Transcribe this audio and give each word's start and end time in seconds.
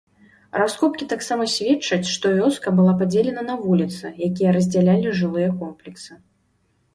Раскопкі 0.59 1.05
таксама 1.11 1.43
сведчаць, 1.55 2.07
што 2.13 2.31
вёска 2.37 2.73
была 2.79 2.95
падзелена 3.03 3.45
на 3.51 3.59
вуліцы, 3.67 4.05
якія 4.29 4.55
раздзялялі 4.57 5.13
жылыя 5.21 5.49
комплексы. 5.61 6.11